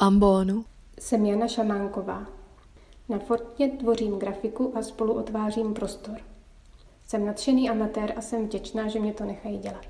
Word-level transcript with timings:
ambonu. 0.00 0.64
Jsem 1.00 1.26
Jana 1.26 1.48
Šamánková. 1.48 2.26
Na 3.08 3.18
Fortně 3.18 3.68
tvořím 3.68 4.18
grafiku 4.18 4.72
a 4.76 4.82
spolu 4.82 5.14
otvářím 5.14 5.74
prostor. 5.74 6.16
Jsem 7.06 7.26
nadšený 7.26 7.70
amatér 7.70 8.14
a 8.16 8.20
jsem 8.20 8.46
vděčná, 8.46 8.88
že 8.88 9.00
mě 9.00 9.12
to 9.12 9.24
nechají 9.24 9.58
dělat. 9.58 9.86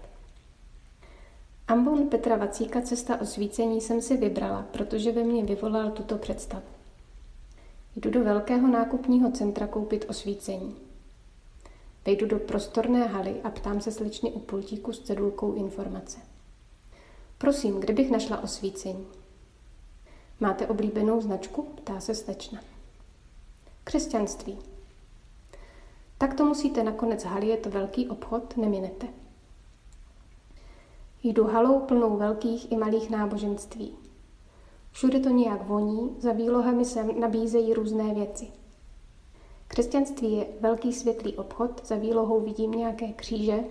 Ambon 1.69 2.09
Petra 2.09 2.37
Vacíka 2.37 2.81
Cesta 2.81 3.21
osvícení 3.21 3.81
jsem 3.81 4.03
si 4.03 4.17
vybrala, 4.17 4.67
protože 4.73 5.13
ve 5.13 5.23
mně 5.23 5.45
vyvolal 5.45 5.91
tuto 5.91 6.19
představu. 6.19 6.67
Jdu 7.97 8.11
do 8.11 8.25
velkého 8.25 8.69
nákupního 8.69 9.31
centra 9.31 9.67
koupit 9.67 10.07
osvícení. 10.09 10.77
Vejdu 12.07 12.27
do 12.27 12.39
prostorné 12.39 13.07
haly 13.07 13.41
a 13.45 13.51
ptám 13.51 13.81
se 13.81 13.93
slečny 13.93 14.33
u 14.33 14.39
pultíku 14.39 14.93
s 14.93 15.03
cedulkou 15.03 15.55
informace. 15.55 16.19
Prosím, 17.39 17.81
kde 17.81 17.95
bych 17.95 18.11
našla 18.11 18.43
osvícení? 18.43 19.20
Máte 20.41 20.67
oblíbenou 20.67 21.21
značku? 21.21 21.63
Ptá 21.63 22.01
se 22.01 22.15
slečna. 22.15 22.61
Křesťanství. 23.85 24.59
Tak 26.19 26.35
to 26.35 26.45
musíte 26.45 26.85
nakonec 26.85 27.27
to 27.61 27.71
velký 27.71 28.09
obchod, 28.09 28.57
neminete. 28.57 29.07
Jdu 31.23 31.45
halou 31.45 31.81
plnou 31.81 32.17
velkých 32.17 32.73
i 32.73 32.77
malých 32.77 33.11
náboženství. 33.11 33.97
Všude 34.93 35.21
to 35.21 35.29
nějak 35.29 35.67
voní, 35.67 36.17
za 36.19 36.33
výlohami 36.33 36.85
se 36.85 37.05
nabízejí 37.05 37.75
různé 37.75 38.15
věci. 38.15 38.49
Křesťanství 39.69 40.33
je 40.33 40.47
velký 40.61 40.93
světlý 40.93 41.37
obchod, 41.37 41.87
za 41.87 41.97
výlohou 41.97 42.41
vidím 42.41 42.71
nějaké 42.71 43.13
kříže, 43.13 43.65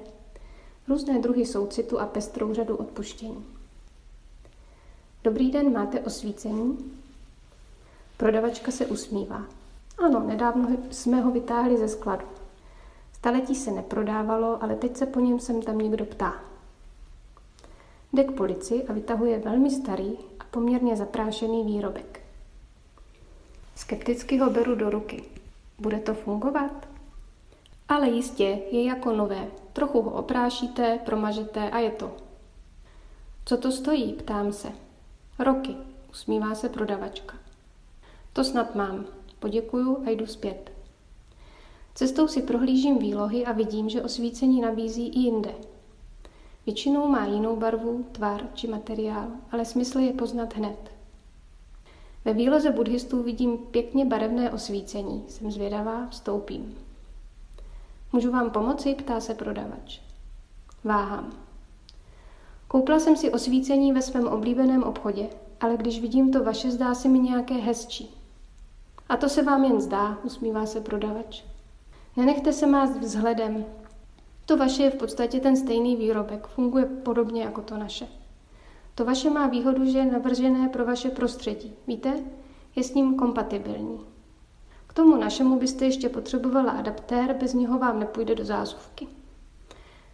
různé 0.88 1.20
druhy 1.20 1.46
soucitu 1.46 2.00
a 2.00 2.06
pestrou 2.06 2.54
řadu 2.54 2.78
odpuštění. 2.78 3.59
Dobrý 5.24 5.52
den, 5.52 5.74
máte 5.74 6.00
osvícení? 6.00 6.78
Prodavačka 8.18 8.72
se 8.72 8.86
usmívá. 8.86 9.44
Ano, 9.98 10.20
nedávno 10.20 10.70
jsme 10.92 11.22
ho 11.22 11.32
vytáhli 11.32 11.78
ze 11.78 11.88
skladu. 11.88 12.26
Staletí 13.14 13.56
se 13.56 13.72
neprodávalo, 13.72 14.64
ale 14.64 14.76
teď 14.76 14.98
se 14.98 15.06
po 15.06 15.20
něm 15.20 15.40
sem 15.40 15.62
tam 15.62 15.78
někdo 15.78 16.06
ptá. 16.06 16.36
Jde 18.14 18.24
k 18.24 18.32
policii 18.32 18.88
a 18.88 18.94
vytahuje 18.94 19.40
velmi 19.40 19.72
starý 19.72 20.18
a 20.40 20.44
poměrně 20.52 20.96
zaprášený 20.96 21.64
výrobek. 21.66 22.22
Skepticky 23.76 24.38
ho 24.38 24.50
beru 24.50 24.76
do 24.76 24.90
ruky. 24.90 25.24
Bude 25.80 26.00
to 26.00 26.14
fungovat? 26.14 26.88
Ale 27.90 28.10
jistě, 28.10 28.60
je 28.72 28.84
jako 28.84 29.12
nové. 29.12 29.48
Trochu 29.74 30.02
ho 30.02 30.12
oprášíte, 30.12 31.00
promažete 31.06 31.70
a 31.70 31.80
je 31.80 31.92
to. 31.92 32.16
Co 33.46 33.58
to 33.58 33.72
stojí, 33.72 34.14
ptám 34.14 34.54
se. 34.54 34.89
Roky, 35.40 35.76
usmívá 36.12 36.56
se 36.56 36.70
prodavačka. 36.70 37.36
To 38.34 38.44
snad 38.44 38.76
mám. 38.76 39.06
Poděkuju 39.40 40.04
a 40.06 40.10
jdu 40.10 40.28
zpět. 40.28 40.72
Cestou 41.96 42.28
si 42.28 42.42
prohlížím 42.42 42.98
výlohy 42.98 43.46
a 43.46 43.52
vidím, 43.52 43.90
že 43.90 44.02
osvícení 44.02 44.62
nabízí 44.62 45.08
i 45.08 45.20
jinde. 45.20 45.56
Většinou 46.66 47.08
má 47.08 47.26
jinou 47.26 47.56
barvu, 47.56 48.06
tvar 48.12 48.42
či 48.54 48.68
materiál, 48.68 49.28
ale 49.52 49.66
smysl 49.66 50.00
je 50.00 50.14
poznat 50.14 50.56
hned. 50.56 50.92
Ve 52.26 52.34
výloze 52.34 52.72
buddhistů 52.72 53.24
vidím 53.24 53.58
pěkně 53.58 54.06
barevné 54.06 54.52
osvícení. 54.52 55.24
Jsem 55.28 55.52
zvědavá, 55.52 56.08
vstoupím. 56.08 56.78
Můžu 58.14 58.32
vám 58.32 58.52
pomoci? 58.52 58.96
ptá 58.96 59.20
se 59.20 59.34
prodavač. 59.34 60.00
Váhám. 60.84 61.49
Koupila 62.72 63.00
jsem 63.00 63.16
si 63.16 63.32
osvícení 63.32 63.94
ve 63.94 64.02
svém 64.02 64.28
oblíbeném 64.28 64.84
obchodě, 64.84 65.28
ale 65.60 65.78
když 65.78 66.02
vidím 66.02 66.32
to 66.32 66.44
vaše, 66.44 66.72
zdá 66.72 66.96
se 66.96 67.08
mi 67.08 67.20
nějaké 67.20 67.54
hezčí. 67.54 68.16
A 69.10 69.18
to 69.18 69.30
se 69.30 69.44
vám 69.44 69.64
jen 69.64 69.82
zdá, 69.82 70.18
usmívá 70.24 70.66
se 70.66 70.82
prodavač. 70.82 71.44
Nenechte 72.18 72.54
se 72.54 72.68
mást 72.68 72.98
vzhledem. 72.98 73.66
To 74.46 74.58
vaše 74.58 74.84
je 74.84 74.90
v 74.90 74.96
podstatě 74.96 75.40
ten 75.40 75.58
stejný 75.58 75.96
výrobek, 75.96 76.48
funguje 76.48 76.86
podobně 76.86 77.44
jako 77.44 77.62
to 77.62 77.78
naše. 77.78 78.08
To 78.96 79.06
vaše 79.06 79.30
má 79.30 79.48
výhodu, 79.48 79.86
že 79.86 79.98
je 79.98 80.06
navržené 80.06 80.70
pro 80.70 80.86
vaše 80.86 81.10
prostředí. 81.10 81.74
Víte? 81.88 82.14
Je 82.76 82.84
s 82.84 82.94
ním 82.94 83.16
kompatibilní. 83.16 84.00
K 84.88 84.94
tomu 84.94 85.16
našemu 85.16 85.60
byste 85.60 85.86
ještě 85.86 86.10
potřebovala 86.10 86.72
adaptér, 86.72 87.36
bez 87.40 87.54
něho 87.54 87.80
vám 87.80 88.00
nepůjde 88.00 88.36
do 88.36 88.46
zásuvky. 88.46 89.08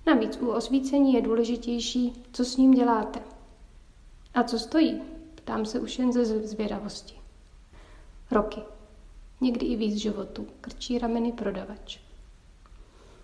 Navíc 0.08 0.38
u 0.42 0.48
osvícení 0.48 1.14
je 1.14 1.22
důležitější, 1.22 2.24
co 2.32 2.46
s 2.46 2.58
ním 2.58 2.72
děláte. 2.72 3.20
A 4.34 4.44
co 4.44 4.60
stojí? 4.60 5.02
Ptám 5.36 5.66
se 5.66 5.80
už 5.80 6.00
jen 6.00 6.14
ze 6.14 6.26
zvědavosti. 6.26 7.16
Roky. 8.32 8.62
Někdy 9.42 9.66
i 9.66 9.76
víc 9.76 9.96
životů. 9.96 10.48
Krčí 10.62 11.00
rameny 11.00 11.32
prodavač. 11.32 12.00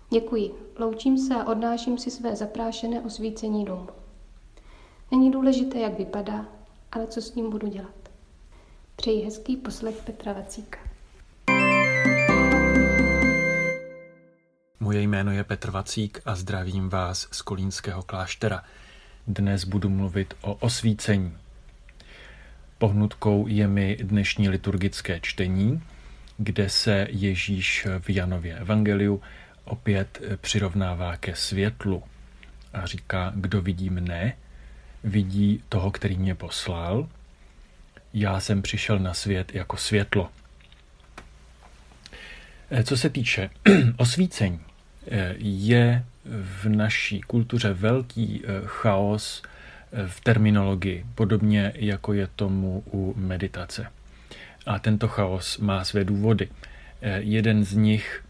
Děkuji. 0.10 0.74
Loučím 0.80 1.18
se 1.18 1.36
a 1.36 1.48
odnáším 1.48 1.98
si 1.98 2.12
své 2.12 2.36
zaprášené 2.36 3.02
osvícení 3.02 3.66
domů. 3.66 3.88
Není 5.12 5.32
důležité, 5.32 5.80
jak 5.80 5.98
vypadá, 5.98 6.46
ale 6.92 7.08
co 7.08 7.22
s 7.22 7.36
ním 7.36 7.50
budu 7.50 7.68
dělat. 7.68 8.10
Přeji 8.96 9.24
hezký 9.24 9.58
poslech 9.58 10.04
Petra 10.06 10.34
Vacíka. 10.34 10.91
Moje 14.92 15.02
jméno 15.02 15.32
je 15.32 15.44
Petr 15.44 15.72
Vacík 15.72 16.22
a 16.26 16.36
zdravím 16.36 16.90
vás 16.90 17.28
z 17.32 17.42
Kolínského 17.42 18.04
kláštera. 18.04 18.64
Dnes 19.28 19.64
budu 19.64 19.90
mluvit 19.90 20.34
o 20.42 20.54
osvícení. 20.54 21.38
Pohnutkou 22.78 23.48
je 23.48 23.68
mi 23.68 23.98
dnešní 24.02 24.50
liturgické 24.50 25.20
čtení, 25.20 25.84
kde 26.38 26.70
se 26.70 27.08
Ježíš 27.10 27.88
v 28.00 28.10
Janově 28.10 28.58
evangeliu 28.58 29.22
opět 29.64 30.22
přirovnává 30.42 31.18
ke 31.18 31.36
světlu 31.36 32.04
a 32.74 32.86
říká, 32.86 33.32
kdo 33.36 33.62
vidí 33.62 33.90
mne, 33.90 34.34
vidí 35.04 35.64
toho, 35.70 35.92
který 35.92 36.18
mě 36.18 36.36
poslal. 36.36 37.10
Já 38.14 38.40
jsem 38.40 38.62
přišel 38.62 39.00
na 39.00 39.14
svět 39.14 39.56
jako 39.56 39.78
světlo. 39.78 40.30
Co 42.84 42.98
se 42.98 43.10
týče 43.10 43.50
osvícení, 43.98 44.60
je 45.38 46.04
v 46.26 46.70
naší 46.70 47.22
kultuře 47.22 47.74
velký 47.74 48.42
eh, 48.44 48.62
chaos 48.66 49.44
eh, 49.92 50.08
v 50.08 50.22
terminologii, 50.22 51.06
podobně 51.16 51.74
jako 51.76 52.14
je 52.14 52.28
tomu 52.36 52.84
u 52.94 53.14
meditace. 53.18 53.88
A 54.66 54.80
tento 54.80 55.08
chaos 55.08 55.58
má 55.58 55.84
své 55.84 56.04
důvody. 56.04 56.50
Eh, 57.02 57.22
jeden 57.22 57.66
z 57.66 57.74
nich, 57.74 58.24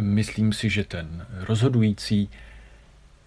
myslím 0.00 0.52
si, 0.52 0.70
že 0.70 0.84
ten 0.84 1.26
rozhodující, 1.32 2.28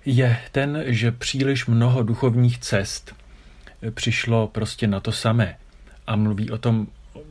je 0.05 0.37
ten, 0.51 0.83
že 0.85 1.11
příliš 1.11 1.65
mnoho 1.65 2.03
duchovních 2.03 2.59
cest 2.59 3.15
přišlo 3.91 4.47
prostě 4.47 4.87
na 4.87 4.99
to 4.99 5.11
samé 5.11 5.55
a 6.07 6.15
mluví 6.15 6.51
o 6.51 6.57
tom, 6.57 6.87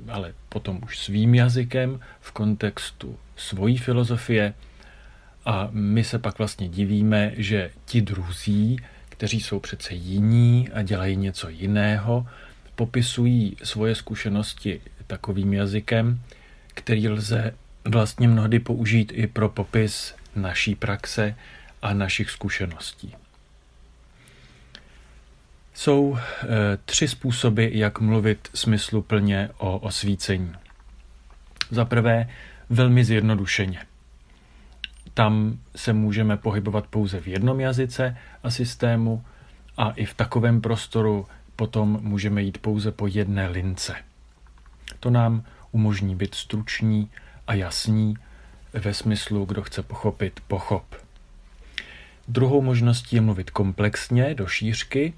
ale 0.09 0.33
potom 0.49 0.81
už 0.84 0.99
svým 0.99 1.34
jazykem, 1.34 2.00
v 2.21 2.33
kontextu 2.33 3.17
svojí 3.37 3.79
filozofie, 3.79 4.55
a 5.44 5.69
my 5.71 6.05
se 6.05 6.19
pak 6.19 6.39
vlastně 6.39 6.69
divíme, 6.69 7.33
že 7.37 7.71
ti 7.85 8.00
druzí, 8.00 8.77
kteří 9.09 9.41
jsou 9.41 9.61
přece 9.61 9.94
jiní 9.94 10.69
a 10.75 10.83
dělají 10.83 11.17
něco 11.17 11.49
jiného, 11.49 12.27
popisují 12.75 13.56
svoje 13.62 13.94
zkušenosti 13.94 14.81
takovým 15.06 15.55
jazykem, 15.55 16.21
který 16.75 17.09
lze 17.09 17.55
vlastně 17.85 18.29
mnohdy 18.29 18.59
použít 18.59 19.12
i 19.15 19.27
pro 19.27 19.49
popis 19.49 20.15
naší 20.37 20.75
praxe 20.75 21.37
a 21.83 21.94
našich 21.94 22.31
zkušeností. 22.31 23.15
Jsou 25.75 26.19
e, 26.19 26.47
tři 26.85 27.09
způsoby, 27.09 27.67
jak 27.71 28.00
mluvit 28.00 28.49
smysluplně 28.55 29.49
o 29.59 29.79
osvícení. 29.79 30.53
Za 31.71 31.85
prvé, 31.85 32.29
velmi 32.71 33.05
zjednodušeně. 33.05 33.92
Tam 35.14 35.59
se 35.76 35.93
můžeme 35.93 36.37
pohybovat 36.37 36.87
pouze 36.87 37.20
v 37.20 37.26
jednom 37.29 37.61
jazyce 37.61 38.17
a 38.43 38.50
systému 38.50 39.25
a 39.76 39.91
i 39.91 40.05
v 40.05 40.14
takovém 40.14 40.61
prostoru 40.61 41.26
potom 41.56 41.99
můžeme 42.03 42.43
jít 42.43 42.59
pouze 42.59 42.93
po 42.93 43.06
jedné 43.06 43.49
lince. 43.49 43.94
To 45.00 45.11
nám 45.11 45.44
umožní 45.73 46.17
být 46.17 46.35
struční 46.35 47.11
a 47.47 47.55
jasní 47.55 48.17
ve 48.73 48.94
smyslu, 48.94 49.44
kdo 49.44 49.62
chce 49.62 49.82
pochopit, 49.82 50.41
pochop. 50.49 50.85
Druhou 52.29 52.62
možností 52.62 53.17
je 53.17 53.23
mluvit 53.23 53.50
komplexně, 53.50 54.35
do 54.35 54.47
šířky, 54.47 55.15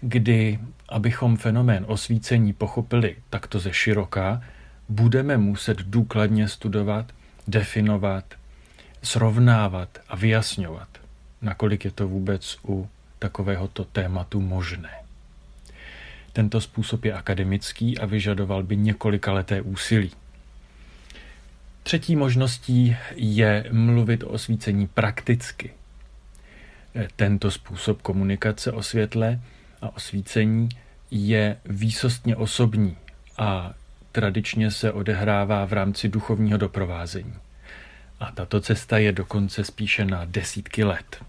kdy, 0.00 0.58
abychom 0.88 1.36
fenomén 1.36 1.84
osvícení 1.88 2.52
pochopili 2.52 3.16
takto 3.30 3.58
ze 3.58 3.72
široka, 3.72 4.42
budeme 4.88 5.36
muset 5.36 5.78
důkladně 5.78 6.48
studovat, 6.48 7.12
definovat, 7.48 8.24
srovnávat 9.08 9.98
a 10.08 10.16
vyjasňovat, 10.16 10.88
nakolik 11.42 11.84
je 11.84 11.90
to 11.90 12.08
vůbec 12.08 12.56
u 12.68 12.88
takovéhoto 13.18 13.84
tématu 13.84 14.40
možné. 14.40 14.90
tento 16.32 16.60
způsob 16.60 17.04
je 17.04 17.12
akademický 17.12 17.98
a 17.98 18.06
vyžadoval 18.06 18.62
by 18.62 18.76
několika 18.76 19.32
leté 19.32 19.60
úsilí. 19.60 20.10
Třetí 21.82 22.16
možností 22.16 22.96
je 23.16 23.64
mluvit 23.72 24.22
o 24.22 24.28
osvícení 24.28 24.86
prakticky. 24.86 25.70
Tento 27.16 27.50
způsob 27.50 28.02
komunikace 28.02 28.72
o 28.72 28.82
světle 28.82 29.40
a 29.82 29.96
osvícení 29.96 30.68
je 31.10 31.56
výsostně 31.64 32.36
osobní 32.36 32.96
a 33.38 33.72
tradičně 34.12 34.70
se 34.70 34.92
odehrává 34.92 35.64
v 35.64 35.72
rámci 35.72 36.08
duchovního 36.08 36.58
doprovázení. 36.58 37.34
A 38.20 38.32
tato 38.32 38.60
cesta 38.60 38.98
je 38.98 39.12
dokonce 39.12 39.64
spíše 39.64 40.04
na 40.04 40.24
desítky 40.24 40.84
let. 40.84 41.24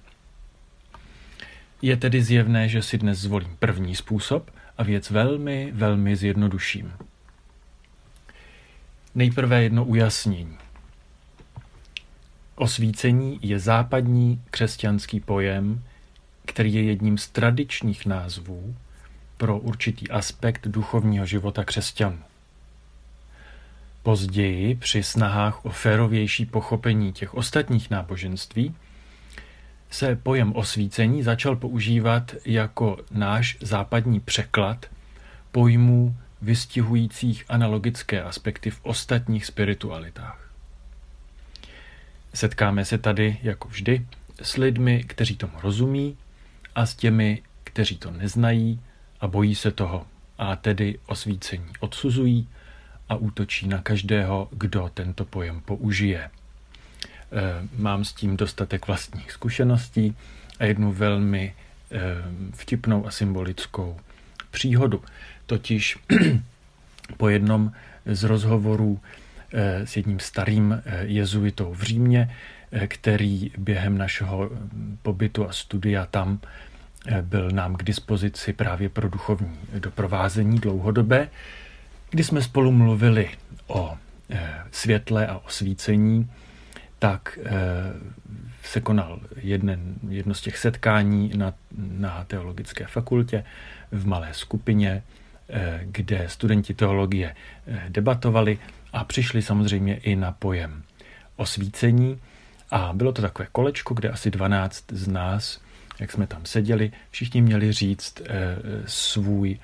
Je 1.81 1.97
tedy 1.97 2.24
zjevné, 2.24 2.69
že 2.69 2.81
si 2.81 2.97
dnes 2.97 3.19
zvolím 3.19 3.56
první 3.59 3.95
způsob 3.95 4.51
a 4.77 4.83
věc 4.83 5.09
velmi, 5.09 5.71
velmi 5.71 6.15
zjednoduším. 6.15 6.94
Nejprve 9.15 9.63
jedno 9.63 9.86
ujasnění. 9.86 10.57
Osvícení 12.56 13.39
je 13.42 13.59
západní 13.59 14.42
křesťanský 14.51 15.19
pojem, 15.19 15.83
který 16.45 16.74
je 16.74 16.83
jedním 16.83 17.18
z 17.18 17.27
tradičních 17.27 18.06
názvů 18.06 18.75
pro 19.38 19.59
určitý 19.59 20.09
aspekt 20.09 20.68
duchovního 20.68 21.25
života 21.25 21.63
křesťanů. 21.63 22.19
Později, 24.03 24.75
při 24.75 25.03
snahách 25.03 25.65
o 25.65 25.69
férovější 25.69 26.45
pochopení 26.45 27.13
těch 27.13 27.33
ostatních 27.33 27.89
náboženství, 27.89 28.75
se 29.89 30.15
pojem 30.15 30.55
osvícení 30.55 31.23
začal 31.23 31.55
používat 31.55 32.35
jako 32.45 32.97
náš 33.11 33.57
západní 33.61 34.19
překlad 34.19 34.85
pojmů 35.51 36.15
vystihujících 36.41 37.45
analogické 37.49 38.23
aspekty 38.23 38.69
v 38.69 38.79
ostatních 38.83 39.45
spiritualitách. 39.45 40.49
Setkáme 42.33 42.85
se 42.85 42.97
tady, 42.97 43.37
jako 43.43 43.67
vždy, 43.67 44.07
s 44.41 44.57
lidmi, 44.57 45.03
kteří 45.03 45.35
tomu 45.35 45.53
rozumí 45.61 46.17
a 46.75 46.85
s 46.85 46.95
těmi, 46.95 47.41
kteří 47.63 47.97
to 47.97 48.11
neznají 48.11 48.79
a 49.21 49.27
bojí 49.27 49.55
se 49.55 49.71
toho 49.71 50.05
a 50.37 50.55
tedy 50.55 50.99
osvícení 51.05 51.71
odsuzují 51.79 52.47
a 53.09 53.15
útočí 53.15 53.67
na 53.67 53.81
každého, 53.81 54.47
kdo 54.51 54.91
tento 54.94 55.25
pojem 55.25 55.61
použije. 55.61 56.19
E, 56.19 56.29
mám 57.77 58.06
s 58.06 58.13
tím 58.13 58.38
dostatek 58.38 58.88
vlastních 58.88 59.31
zkušeností 59.31 60.15
a 60.59 60.65
jednu 60.65 60.91
velmi 60.91 61.53
e, 61.91 62.00
vtipnou 62.53 63.07
a 63.07 63.11
symbolickou 63.11 64.00
příhodu. 64.51 65.03
Totiž 65.45 65.97
po 67.17 67.29
jednom 67.29 67.71
z 68.06 68.23
rozhovorů 68.23 69.00
e, 69.53 69.88
s 69.88 69.97
jedním 69.97 70.19
starým 70.19 70.81
jezuitou 71.01 71.73
v 71.73 71.83
Římě, 71.83 72.35
který 72.88 73.51
během 73.57 73.97
našeho 73.97 74.50
pobytu 75.01 75.50
a 75.50 75.51
studia 75.51 76.06
tam 76.06 76.39
byl 77.21 77.51
nám 77.51 77.75
k 77.75 77.83
dispozici 77.83 78.53
právě 78.53 78.89
pro 78.89 79.09
duchovní 79.09 79.57
doprovázení 79.79 80.59
dlouhodobé, 80.59 81.27
kdy 82.09 82.23
jsme 82.23 82.41
spolu 82.41 82.71
mluvili 82.71 83.29
o 83.67 83.97
eh, 84.29 84.63
světle 84.71 85.27
a 85.27 85.38
osvícení, 85.38 86.31
tak 87.00 87.39
eh, 87.44 87.51
se 88.63 88.81
konal 88.81 89.19
jeden, 89.35 89.95
jedno 90.09 90.33
z 90.33 90.41
těch 90.41 90.57
setkání 90.57 91.31
na, 91.38 91.53
na 91.77 92.23
teologické 92.23 92.88
fakultě 92.88 93.44
v 93.91 94.07
malé 94.07 94.29
skupině, 94.31 95.03
eh, 95.50 95.79
kde 95.83 96.29
studenti 96.29 96.73
teologie 96.73 97.35
debatovali 97.89 98.59
a 98.94 99.03
přišli 99.03 99.41
samozřejmě 99.41 99.95
i 99.95 100.15
na 100.15 100.31
pojem 100.31 100.83
osvícení. 101.35 102.19
A 102.71 102.94
bylo 102.94 103.11
to 103.11 103.21
takové 103.21 103.47
kolečko, 103.51 103.94
kde 103.94 104.09
asi 104.09 104.31
12 104.31 104.83
z 104.91 105.07
nás, 105.07 105.61
jak 106.00 106.11
jsme 106.11 106.27
tam 106.27 106.45
seděli, 106.45 106.91
všichni 107.11 107.41
měli 107.41 107.71
říct 107.71 108.21
svůj 108.85 109.59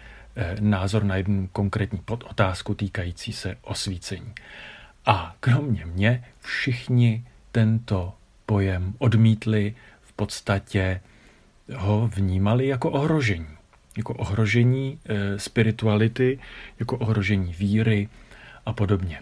názor 0.60 1.04
na 1.04 1.16
jednu 1.16 1.50
konkrétní 1.52 2.00
podotázku 2.06 2.74
týkající 2.74 3.34
se 3.34 3.56
osvícení. 3.62 4.34
A 5.06 5.36
kromě 5.40 5.86
mě 5.86 6.24
všichni 6.42 7.24
tento 7.52 8.14
pojem 8.46 8.94
odmítli, 8.98 9.76
v 10.02 10.14
podstatě 10.14 11.02
ho 11.76 12.08
vnímali 12.16 12.68
jako 12.68 12.92
ohrožení. 12.92 13.48
Jako 13.98 14.14
ohrožení 14.14 15.00
e, 15.06 15.40
spirituality, 15.40 16.40
jako 16.80 16.98
ohrožení 16.98 17.54
víry 17.54 18.10
a 18.66 18.74
podobně. 18.74 19.20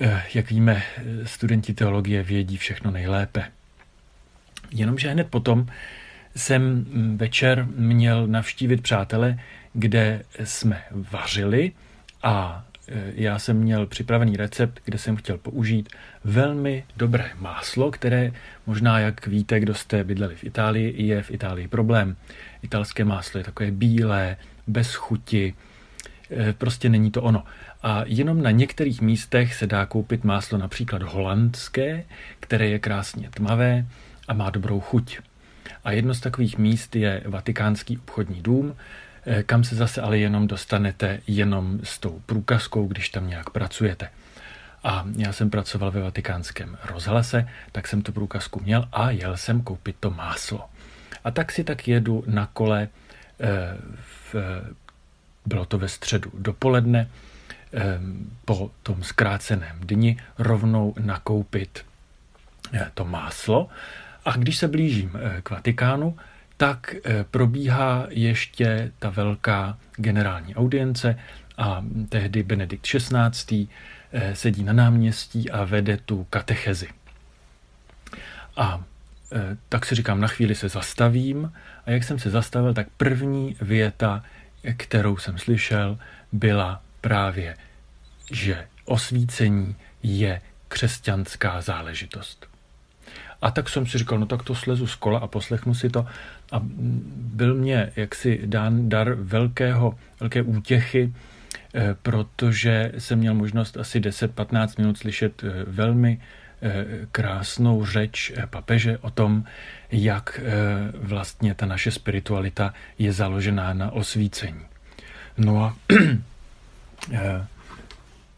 E, 0.00 0.22
jak 0.34 0.50
víme, 0.50 0.82
studenti 1.24 1.74
teologie 1.74 2.22
vědí 2.22 2.56
všechno 2.56 2.90
nejlépe. 2.90 3.44
Jenomže 4.70 5.10
hned 5.10 5.28
potom 5.30 5.66
jsem 6.36 6.86
večer 7.16 7.66
měl 7.76 8.26
navštívit 8.26 8.82
přátele, 8.82 9.38
kde 9.74 10.22
jsme 10.44 10.82
vařili 10.90 11.72
a 12.22 12.64
e, 12.88 13.12
já 13.14 13.38
jsem 13.38 13.56
měl 13.56 13.86
připravený 13.86 14.36
recept, 14.36 14.80
kde 14.84 14.98
jsem 14.98 15.16
chtěl 15.16 15.38
použít 15.38 15.88
velmi 16.24 16.84
dobré 16.96 17.30
máslo, 17.38 17.90
které 17.90 18.32
možná, 18.66 18.98
jak 18.98 19.26
víte, 19.26 19.60
kdo 19.60 19.74
jste 19.74 20.04
bydleli 20.04 20.36
v 20.36 20.44
Itálii, 20.44 21.06
je 21.06 21.22
v 21.22 21.30
Itálii 21.30 21.68
problém. 21.68 22.16
Italské 22.62 23.04
máslo 23.04 23.38
je 23.38 23.44
takové 23.44 23.70
bílé, 23.70 24.36
bez 24.66 24.94
chuti, 24.94 25.54
e, 26.30 26.52
prostě 26.52 26.88
není 26.88 27.10
to 27.10 27.22
ono. 27.22 27.44
A 27.82 28.02
jenom 28.06 28.42
na 28.42 28.50
některých 28.50 29.00
místech 29.00 29.54
se 29.54 29.66
dá 29.66 29.86
koupit 29.86 30.24
máslo 30.24 30.58
například 30.58 31.02
holandské, 31.02 32.04
které 32.40 32.68
je 32.68 32.78
krásně 32.78 33.30
tmavé 33.30 33.86
a 34.28 34.34
má 34.34 34.50
dobrou 34.50 34.80
chuť. 34.80 35.18
A 35.84 35.92
jedno 35.92 36.14
z 36.14 36.20
takových 36.20 36.58
míst 36.58 36.96
je 36.96 37.22
Vatikánský 37.26 37.98
obchodní 37.98 38.42
dům, 38.42 38.74
kam 39.46 39.64
se 39.64 39.76
zase 39.76 40.02
ale 40.02 40.18
jenom 40.18 40.46
dostanete 40.46 41.20
jenom 41.26 41.80
s 41.82 41.98
tou 41.98 42.22
průkazkou, 42.26 42.86
když 42.86 43.08
tam 43.08 43.28
nějak 43.28 43.50
pracujete. 43.50 44.08
A 44.84 45.04
já 45.16 45.32
jsem 45.32 45.50
pracoval 45.50 45.90
ve 45.90 46.00
vatikánském 46.00 46.78
rozhlase, 46.84 47.48
tak 47.72 47.88
jsem 47.88 48.02
tu 48.02 48.12
průkazku 48.12 48.60
měl 48.60 48.88
a 48.92 49.10
jel 49.10 49.36
jsem 49.36 49.62
koupit 49.62 49.96
to 50.00 50.10
máslo. 50.10 50.68
A 51.24 51.30
tak 51.30 51.52
si 51.52 51.64
tak 51.64 51.88
jedu 51.88 52.24
na 52.26 52.46
kole, 52.52 52.88
eh, 53.40 53.76
v, 54.32 54.34
bylo 55.46 55.64
to 55.64 55.78
ve 55.78 55.88
středu 55.88 56.30
dopoledne, 56.34 57.10
eh, 57.72 57.80
po 58.44 58.70
tom 58.82 59.02
zkráceném 59.02 59.80
dni 59.80 60.16
rovnou 60.38 60.94
nakoupit 61.00 61.84
to 62.94 63.04
máslo. 63.04 63.68
A 64.24 64.36
když 64.36 64.58
se 64.58 64.68
blížím 64.68 65.12
k 65.42 65.50
Vatikánu, 65.50 66.16
tak 66.56 66.94
eh, 66.94 67.24
probíhá 67.30 68.06
ještě 68.10 68.92
ta 68.98 69.10
velká 69.10 69.78
generální 69.96 70.54
audience 70.54 71.18
a 71.58 71.84
tehdy 72.08 72.42
Benedikt 72.42 72.86
XVI. 72.86 73.68
Eh, 74.12 74.34
sedí 74.34 74.62
na 74.62 74.72
náměstí 74.72 75.50
a 75.50 75.64
vede 75.64 75.96
tu 75.96 76.26
katechezi. 76.30 76.88
A 78.56 78.84
eh, 79.32 79.56
tak 79.68 79.86
si 79.86 79.94
říkám, 79.94 80.20
na 80.20 80.28
chvíli 80.28 80.54
se 80.54 80.68
zastavím 80.68 81.52
a 81.86 81.90
jak 81.90 82.04
jsem 82.04 82.18
se 82.18 82.30
zastavil, 82.30 82.74
tak 82.74 82.86
první 82.96 83.56
věta, 83.60 84.24
kterou 84.76 85.16
jsem 85.16 85.38
slyšel, 85.38 85.98
byla 86.32 86.82
právě, 87.00 87.56
že 88.30 88.66
osvícení 88.84 89.76
je 90.02 90.40
křesťanská 90.68 91.60
záležitost. 91.60 92.51
A 93.42 93.50
tak 93.50 93.68
jsem 93.68 93.86
si 93.86 93.98
říkal, 93.98 94.18
no 94.18 94.26
tak 94.26 94.42
to 94.42 94.54
slezu 94.54 94.86
z 94.86 94.94
kola 94.94 95.18
a 95.18 95.26
poslechnu 95.26 95.74
si 95.74 95.90
to. 95.90 96.06
A 96.52 96.60
byl 97.16 97.54
mě 97.54 97.92
jaksi 97.96 98.40
dán 98.44 98.88
dar 98.88 99.14
velkého, 99.14 99.98
velké 100.20 100.42
útěchy, 100.42 101.12
eh, 101.74 101.96
protože 102.02 102.92
jsem 102.98 103.18
měl 103.18 103.34
možnost 103.34 103.76
asi 103.76 104.00
10-15 104.00 104.78
minut 104.78 104.98
slyšet 104.98 105.44
eh, 105.44 105.64
velmi 105.66 106.20
eh, 106.62 106.84
krásnou 107.12 107.86
řeč 107.86 108.32
papeže 108.50 108.98
o 108.98 109.10
tom, 109.10 109.44
jak 109.90 110.40
vlastně 110.94 111.54
ta 111.54 111.66
naše 111.66 111.90
spiritualita 111.90 112.74
je 112.98 113.12
založená 113.12 113.72
na 113.72 113.90
osvícení. 113.90 114.64
No 115.38 115.64
a 115.64 115.76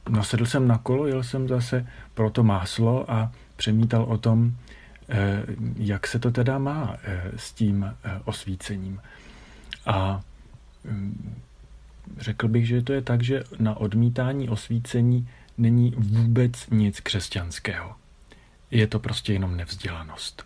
no, 0.08 0.24
sedl 0.24 0.46
jsem 0.46 0.68
na 0.68 0.78
kolo, 0.78 1.06
jel 1.06 1.22
jsem 1.22 1.48
zase 1.48 1.86
pro 2.14 2.30
to 2.30 2.42
máslo 2.42 3.10
a 3.10 3.32
přemítal 3.56 4.02
o 4.02 4.18
tom, 4.18 4.52
jak 5.76 6.06
se 6.06 6.18
to 6.18 6.30
teda 6.30 6.58
má 6.58 6.96
eh, 7.02 7.22
s 7.36 7.52
tím 7.52 7.84
eh, 7.84 8.20
osvícením. 8.24 9.00
A 9.86 10.22
mm, 10.84 11.34
řekl 12.18 12.48
bych, 12.48 12.66
že 12.66 12.82
to 12.82 12.92
je 12.92 13.02
tak, 13.02 13.22
že 13.22 13.44
na 13.58 13.76
odmítání 13.76 14.48
osvícení 14.48 15.28
není 15.58 15.94
vůbec 15.96 16.66
nic 16.70 17.00
křesťanského. 17.00 17.94
Je 18.70 18.86
to 18.86 18.98
prostě 18.98 19.32
jenom 19.32 19.56
nevzdělanost. 19.56 20.44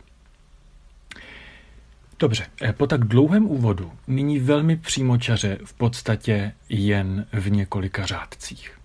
Dobře, 2.19 2.47
eh, 2.63 2.73
po 2.73 2.87
tak 2.87 3.05
dlouhém 3.05 3.47
úvodu 3.47 3.93
nyní 4.07 4.39
velmi 4.39 4.77
přímočaře 4.77 5.59
v 5.65 5.73
podstatě 5.73 6.53
jen 6.69 7.27
v 7.33 7.51
několika 7.51 8.07
řádcích. 8.07 8.79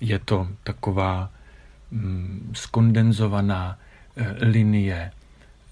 Je 0.00 0.18
to 0.18 0.48
taková 0.64 1.32
mm, 1.90 2.50
skondenzovaná 2.54 3.78
eh, 3.80 3.93
linie 4.40 5.12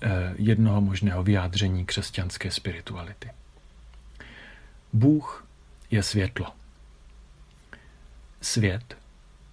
eh, 0.02 0.08
jednoho 0.36 0.80
možného 0.80 1.22
vyjádření 1.22 1.86
křesťanské 1.86 2.50
spirituality. 2.50 3.30
Bůh 4.92 5.46
je 5.90 6.02
světlo. 6.02 6.46
Svět 8.40 8.96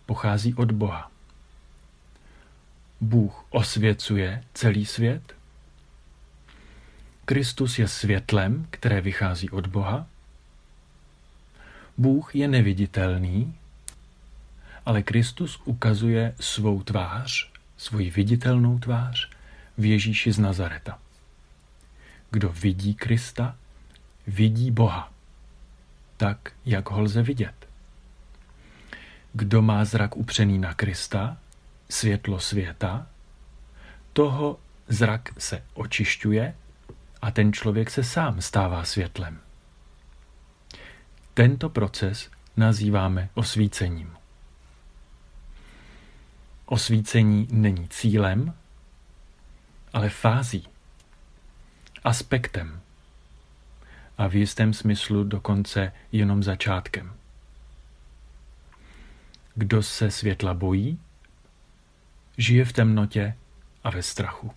pochází 0.05 0.53
od 0.53 0.71
Boha. 0.71 1.11
Bůh 3.01 3.45
osvěcuje 3.49 4.43
celý 4.53 4.85
svět. 4.85 5.35
Kristus 7.25 7.79
je 7.79 7.87
světlem, 7.87 8.67
které 8.69 9.01
vychází 9.01 9.49
od 9.49 9.67
Boha. 9.67 10.07
Bůh 11.97 12.35
je 12.35 12.47
neviditelný, 12.47 13.55
ale 14.85 15.03
Kristus 15.03 15.61
ukazuje 15.65 16.35
svou 16.39 16.83
tvář, 16.83 17.51
svoji 17.79 18.09
viditelnou 18.09 18.79
tvář 18.79 19.29
v 19.77 19.85
Ježíši 19.85 20.31
z 20.31 20.39
Nazareta. 20.39 20.99
Kdo 22.31 22.49
vidí 22.49 22.95
Krista, 22.95 23.55
vidí 24.27 24.71
Boha, 24.71 25.13
tak, 26.17 26.51
jak 26.65 26.89
ho 26.89 27.01
lze 27.01 27.23
vidět. 27.23 27.67
Kdo 29.33 29.61
má 29.61 29.85
zrak 29.85 30.17
upřený 30.17 30.59
na 30.59 30.73
Krista, 30.73 31.37
světlo 31.89 32.39
světa, 32.39 33.07
toho 34.13 34.59
zrak 34.87 35.29
se 35.37 35.63
očišťuje 35.73 36.55
a 37.21 37.31
ten 37.31 37.53
člověk 37.53 37.89
se 37.89 38.03
sám 38.03 38.41
stává 38.41 38.83
světlem. 38.83 39.39
Tento 41.33 41.69
proces 41.69 42.29
nazýváme 42.57 43.29
osvícením. 43.33 44.18
Osvícení 46.71 47.47
není 47.51 47.87
cílem, 47.87 48.53
ale 49.93 50.09
fází, 50.09 50.67
aspektem 52.03 52.81
a 54.17 54.27
v 54.27 54.35
jistém 54.35 54.73
smyslu 54.73 55.23
dokonce 55.23 55.91
jenom 56.11 56.43
začátkem. 56.43 57.13
Kdo 59.55 59.83
se 59.83 60.11
světla 60.11 60.53
bojí, 60.53 60.99
žije 62.37 62.65
v 62.65 62.73
temnotě 62.73 63.35
a 63.83 63.89
ve 63.89 64.03
strachu. 64.03 64.53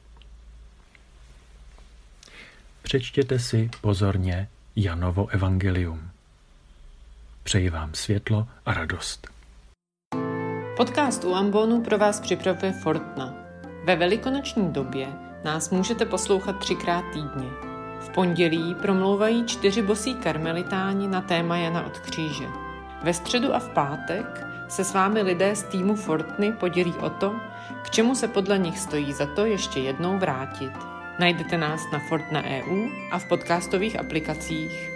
Přečtěte 2.82 3.38
si 3.38 3.70
pozorně 3.80 4.48
Janovo 4.76 5.26
evangelium. 5.26 6.10
Přeji 7.42 7.70
vám 7.70 7.94
světlo 7.94 8.48
a 8.66 8.74
radost. 8.74 9.41
Podcast 10.76 11.24
u 11.24 11.34
Ambonu 11.34 11.80
pro 11.80 11.98
vás 11.98 12.20
připravuje 12.20 12.72
Fortna. 12.72 13.34
Ve 13.84 13.96
velikonoční 13.96 14.72
době 14.72 15.08
nás 15.44 15.70
můžete 15.70 16.06
poslouchat 16.06 16.58
třikrát 16.58 17.04
týdně. 17.12 17.48
V 18.00 18.08
pondělí 18.08 18.74
promlouvají 18.74 19.46
čtyři 19.46 19.82
bosí 19.82 20.14
karmelitáni 20.14 21.08
na 21.08 21.20
téma 21.20 21.56
Jana 21.56 21.86
od 21.86 21.98
kříže. 21.98 22.44
Ve 23.02 23.14
středu 23.14 23.54
a 23.54 23.58
v 23.58 23.68
pátek 23.68 24.46
se 24.68 24.84
s 24.84 24.94
vámi 24.94 25.22
lidé 25.22 25.56
z 25.56 25.62
týmu 25.62 25.96
Fortny 25.96 26.52
podělí 26.52 26.94
o 27.00 27.10
to, 27.10 27.34
k 27.82 27.90
čemu 27.90 28.14
se 28.14 28.28
podle 28.28 28.58
nich 28.58 28.78
stojí 28.78 29.12
za 29.12 29.26
to 29.26 29.46
ještě 29.46 29.80
jednou 29.80 30.18
vrátit. 30.18 30.72
Najdete 31.18 31.58
nás 31.58 31.80
na 31.92 31.98
Fortna 31.98 32.42
EU 32.42 32.88
a 33.10 33.18
v 33.18 33.28
podcastových 33.28 34.00
aplikacích. 34.00 34.91